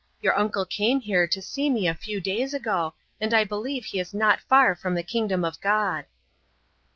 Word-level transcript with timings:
Your 0.19 0.35
uncle 0.35 0.65
came 0.65 0.99
here 0.99 1.27
to 1.27 1.43
see 1.43 1.69
me 1.69 1.87
a 1.87 1.93
few 1.93 2.19
days 2.19 2.55
ago, 2.55 2.95
and 3.19 3.35
I 3.35 3.43
believe 3.43 3.85
he 3.85 3.99
is 3.99 4.15
not 4.15 4.41
far 4.41 4.73
from 4.73 4.95
the 4.95 5.03
Kingdom 5.03 5.45
of 5.45 5.61
God!" 5.61 6.05